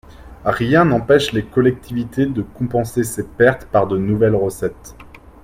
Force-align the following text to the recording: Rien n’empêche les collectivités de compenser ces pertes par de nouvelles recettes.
Rien 0.47 0.85
n’empêche 0.85 1.31
les 1.31 1.45
collectivités 1.45 2.25
de 2.25 2.41
compenser 2.41 3.03
ces 3.03 3.21
pertes 3.21 3.65
par 3.67 3.85
de 3.85 3.99
nouvelles 3.99 4.33
recettes. 4.35 4.95